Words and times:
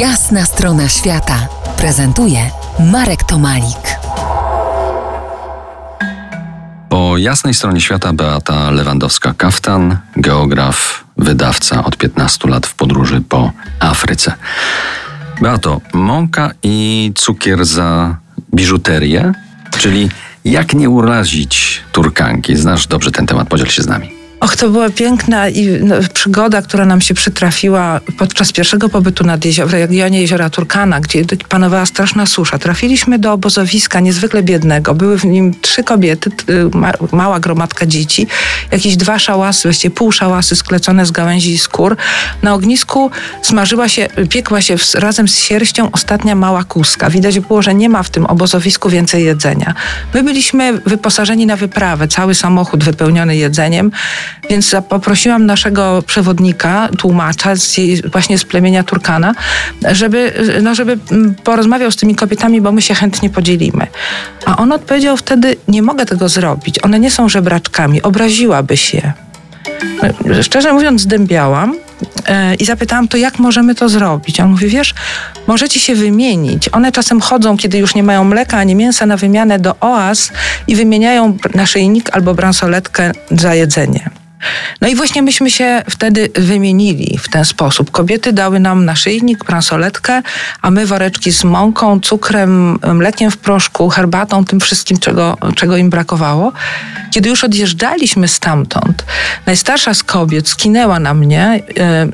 Jasna 0.00 0.44
strona 0.44 0.88
świata 0.88 1.48
prezentuje 1.76 2.50
Marek 2.92 3.22
Tomalik. 3.22 3.98
Po 6.88 7.16
jasnej 7.16 7.54
stronie 7.54 7.80
świata 7.80 8.12
Beata 8.12 8.70
Lewandowska-Kaftan, 8.70 9.96
geograf, 10.16 11.04
wydawca 11.16 11.84
od 11.84 11.96
15 11.96 12.48
lat 12.48 12.66
w 12.66 12.74
podróży 12.74 13.22
po 13.28 13.52
Afryce. 13.80 14.32
Beato, 15.40 15.80
mąka 15.92 16.50
i 16.62 17.12
cukier 17.14 17.64
za 17.64 18.16
biżuterię? 18.54 19.32
Czyli 19.78 20.10
jak 20.44 20.74
nie 20.74 20.90
urazić 20.90 21.82
Turkanki? 21.92 22.56
Znasz 22.56 22.86
dobrze 22.86 23.12
ten 23.12 23.26
temat, 23.26 23.48
podziel 23.48 23.68
się 23.68 23.82
z 23.82 23.86
nami. 23.86 24.25
To 24.58 24.70
była 24.70 24.90
piękna 24.90 25.48
i, 25.48 25.66
no, 25.82 25.94
przygoda, 26.14 26.62
która 26.62 26.86
nam 26.86 27.00
się 27.00 27.14
przytrafiła 27.14 28.00
podczas 28.18 28.52
pierwszego 28.52 28.88
pobytu 28.88 29.24
nad 29.24 29.44
jezior, 29.44 29.68
w 29.68 29.72
regionie 29.72 30.20
jeziora 30.20 30.50
Turkana, 30.50 31.00
gdzie 31.00 31.24
panowała 31.48 31.86
straszna 31.86 32.26
susza. 32.26 32.58
Trafiliśmy 32.58 33.18
do 33.18 33.32
obozowiska 33.32 34.00
niezwykle 34.00 34.42
biednego. 34.42 34.94
Były 34.94 35.18
w 35.18 35.24
nim 35.24 35.54
trzy 35.60 35.84
kobiety, 35.84 36.30
ma, 36.74 36.92
mała 37.12 37.40
gromadka 37.40 37.86
dzieci, 37.86 38.26
jakieś 38.70 38.96
dwa 38.96 39.18
szałasy, 39.18 39.68
właściwie 39.68 39.94
pół 39.94 40.12
szałasy 40.12 40.56
sklecone 40.56 41.06
z 41.06 41.10
gałęzi 41.10 41.52
i 41.52 41.58
skór. 41.58 41.96
Na 42.42 42.54
ognisku 42.54 43.10
smażyła 43.42 43.88
się, 43.88 44.08
piekła 44.30 44.60
się 44.60 44.78
w, 44.78 44.94
razem 44.94 45.28
z 45.28 45.38
sierścią 45.38 45.90
ostatnia 45.92 46.34
mała 46.34 46.64
kuska. 46.64 47.10
Widać 47.10 47.40
było, 47.40 47.62
że 47.62 47.74
nie 47.74 47.88
ma 47.88 48.02
w 48.02 48.10
tym 48.10 48.26
obozowisku 48.26 48.90
więcej 48.90 49.24
jedzenia. 49.24 49.74
My 50.14 50.22
byliśmy 50.22 50.80
wyposażeni 50.86 51.46
na 51.46 51.56
wyprawę, 51.56 52.08
cały 52.08 52.34
samochód 52.34 52.84
wypełniony 52.84 53.36
jedzeniem. 53.36 53.90
Więc 54.50 54.76
poprosiłam 54.88 55.46
naszego 55.46 56.02
przewodnika, 56.06 56.88
tłumacza 56.98 57.56
z, 57.56 57.76
właśnie 58.12 58.38
z 58.38 58.44
plemienia 58.44 58.82
Turkana, 58.82 59.34
żeby, 59.92 60.32
no, 60.62 60.74
żeby 60.74 60.98
porozmawiał 61.44 61.90
z 61.90 61.96
tymi 61.96 62.14
kobietami, 62.14 62.60
bo 62.60 62.72
my 62.72 62.82
się 62.82 62.94
chętnie 62.94 63.30
podzielimy. 63.30 63.86
A 64.44 64.56
on 64.56 64.72
odpowiedział 64.72 65.16
wtedy, 65.16 65.56
nie 65.68 65.82
mogę 65.82 66.06
tego 66.06 66.28
zrobić, 66.28 66.84
one 66.84 67.00
nie 67.00 67.10
są 67.10 67.28
żebraczkami, 67.28 68.02
obraziłaby 68.02 68.76
się. 68.76 69.12
Szczerze 70.42 70.72
mówiąc, 70.72 71.00
zdębiałam 71.00 71.76
e, 72.26 72.54
i 72.54 72.64
zapytałam, 72.64 73.08
to 73.08 73.16
jak 73.16 73.38
możemy 73.38 73.74
to 73.74 73.88
zrobić? 73.88 74.40
On 74.40 74.50
mówi, 74.50 74.68
wiesz, 74.68 74.94
możecie 75.46 75.80
się 75.80 75.94
wymienić. 75.94 76.68
One 76.68 76.92
czasem 76.92 77.20
chodzą, 77.20 77.56
kiedy 77.56 77.78
już 77.78 77.94
nie 77.94 78.02
mają 78.02 78.24
mleka 78.24 78.58
ani 78.58 78.74
mięsa 78.74 79.06
na 79.06 79.16
wymianę 79.16 79.58
do 79.58 79.74
oaz 79.80 80.32
i 80.66 80.76
wymieniają 80.76 81.36
naszyjnik 81.54 82.10
albo 82.12 82.34
bransoletkę 82.34 83.12
za 83.30 83.54
jedzenie. 83.54 84.10
No 84.80 84.88
i 84.88 84.94
właśnie 84.94 85.22
myśmy 85.22 85.50
się 85.50 85.82
wtedy 85.90 86.28
wymienili 86.34 87.18
w 87.18 87.28
ten 87.28 87.44
sposób. 87.44 87.90
Kobiety 87.90 88.32
dały 88.32 88.60
nam 88.60 88.84
naszyjnik, 88.84 89.44
bransoletkę, 89.44 90.22
a 90.62 90.70
my 90.70 90.86
woreczki 90.86 91.32
z 91.32 91.44
mąką, 91.44 92.00
cukrem, 92.00 92.78
mlekiem 92.94 93.30
w 93.30 93.36
proszku, 93.36 93.88
herbatą, 93.88 94.44
tym 94.44 94.60
wszystkim, 94.60 94.98
czego, 94.98 95.36
czego 95.54 95.76
im 95.76 95.90
brakowało. 95.90 96.52
Kiedy 97.10 97.28
już 97.28 97.44
odjeżdżaliśmy 97.44 98.28
stamtąd, 98.28 99.04
najstarsza 99.46 99.94
z 99.94 100.02
kobiet 100.02 100.48
skinęła 100.48 101.00
na 101.00 101.14
mnie, 101.14 101.62
e, 101.78 102.08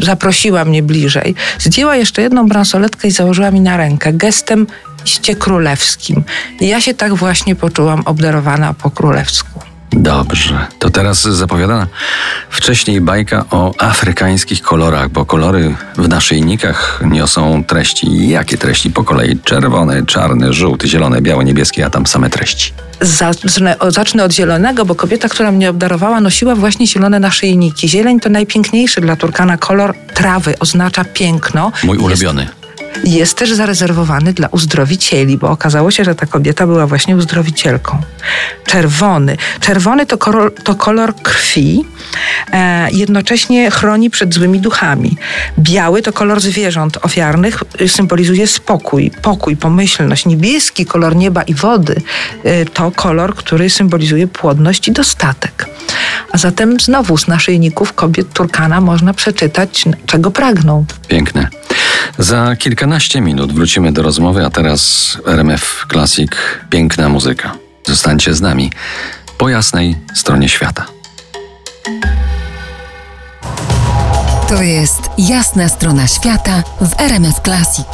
zaprosiła 0.00 0.64
mnie 0.64 0.82
bliżej, 0.82 1.34
zdjęła 1.58 1.96
jeszcze 1.96 2.22
jedną 2.22 2.48
bransoletkę 2.48 3.08
i 3.08 3.10
założyła 3.10 3.50
mi 3.50 3.60
na 3.60 3.76
rękę 3.76 4.12
gestem 4.12 4.66
iście 5.06 5.34
królewskim. 5.34 6.24
I 6.60 6.68
ja 6.68 6.80
się 6.80 6.94
tak 6.94 7.14
właśnie 7.14 7.56
poczułam 7.56 8.02
obdarowana 8.04 8.74
po 8.74 8.90
królewsku. 8.90 9.69
Dobrze, 9.92 10.66
to 10.78 10.90
teraz 10.90 11.22
zapowiadana 11.22 11.86
wcześniej 12.50 13.00
bajka 13.00 13.44
o 13.50 13.74
afrykańskich 13.78 14.62
kolorach, 14.62 15.08
bo 15.08 15.24
kolory 15.24 15.74
w 15.96 16.08
naszyjnikach 16.08 17.02
niosą 17.10 17.64
treści. 17.64 18.28
Jakie 18.28 18.58
treści 18.58 18.90
po 18.90 19.04
kolei? 19.04 19.38
Czerwony, 19.44 20.06
czarny, 20.06 20.52
żółty, 20.52 20.88
zielony, 20.88 21.22
biały, 21.22 21.44
niebieski, 21.44 21.82
a 21.82 21.90
tam 21.90 22.06
same 22.06 22.30
treści. 22.30 22.72
Zacznę, 23.00 23.76
zacznę 23.88 24.24
od 24.24 24.32
zielonego, 24.32 24.84
bo 24.84 24.94
kobieta, 24.94 25.28
która 25.28 25.52
mnie 25.52 25.70
obdarowała, 25.70 26.20
nosiła 26.20 26.54
właśnie 26.54 26.86
zielone 26.86 27.20
naszyjniki. 27.20 27.88
Zieleń 27.88 28.20
to 28.20 28.28
najpiękniejszy 28.28 29.00
dla 29.00 29.16
Turkana 29.16 29.56
kolor 29.56 29.94
trawy, 30.14 30.58
oznacza 30.58 31.04
piękno. 31.04 31.72
Mój 31.84 31.98
ulubiony. 31.98 32.42
Jest 32.42 32.59
jest 33.04 33.34
też 33.34 33.52
zarezerwowany 33.52 34.32
dla 34.32 34.48
uzdrowicieli, 34.48 35.38
bo 35.38 35.50
okazało 35.50 35.90
się, 35.90 36.04
że 36.04 36.14
ta 36.14 36.26
kobieta 36.26 36.66
była 36.66 36.86
właśnie 36.86 37.16
uzdrowicielką. 37.16 37.98
Czerwony. 38.66 39.36
Czerwony 39.60 40.06
to 40.06 40.18
kolor, 40.18 40.54
to 40.64 40.74
kolor 40.74 41.14
krwi, 41.14 41.84
e, 42.52 42.88
jednocześnie 42.90 43.70
chroni 43.70 44.10
przed 44.10 44.34
złymi 44.34 44.60
duchami. 44.60 45.16
Biały 45.58 46.02
to 46.02 46.12
kolor 46.12 46.40
zwierząt 46.40 46.98
ofiarnych, 47.02 47.62
symbolizuje 47.86 48.46
spokój, 48.46 49.10
pokój, 49.22 49.56
pomyślność. 49.56 50.26
Niebieski 50.26 50.86
kolor 50.86 51.16
nieba 51.16 51.42
i 51.42 51.54
wody 51.54 52.02
e, 52.44 52.64
to 52.64 52.90
kolor, 52.90 53.34
który 53.34 53.70
symbolizuje 53.70 54.26
płodność 54.26 54.88
i 54.88 54.92
dostatek. 54.92 55.66
A 56.32 56.38
zatem 56.38 56.80
znowu 56.80 57.18
z 57.18 57.28
naszyjników 57.28 57.92
kobiet 57.92 58.32
Turkana 58.32 58.80
można 58.80 59.14
przeczytać, 59.14 59.84
czego 60.06 60.30
pragną. 60.30 60.84
Piękne. 61.08 61.48
Za 62.18 62.56
kilkanaście 62.56 63.20
minut 63.20 63.52
wrócimy 63.52 63.92
do 63.92 64.02
rozmowy, 64.02 64.46
a 64.46 64.50
teraz 64.50 65.18
RMF 65.26 65.86
Classic 65.92 66.30
Piękna 66.70 67.08
muzyka. 67.08 67.52
Zostańcie 67.86 68.34
z 68.34 68.40
nami 68.40 68.72
po 69.38 69.48
jasnej 69.48 69.96
stronie 70.14 70.48
świata. 70.48 70.86
To 74.48 74.62
jest 74.62 75.00
jasna 75.18 75.68
strona 75.68 76.06
świata 76.06 76.62
w 76.80 77.00
RMF 77.00 77.40
Classic. 77.40 77.86